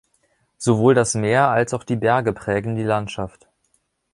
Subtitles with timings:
[0.57, 3.47] Sowohl das Meer als auch die Berge prägen die Landschaft.